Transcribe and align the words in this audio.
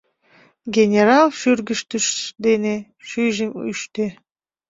Генерал 0.75 1.27
шӱргӱштыш 1.39 2.05
дене 2.45 2.75
шӱйжым 3.07 3.51
ӱштӧ. 3.71 4.05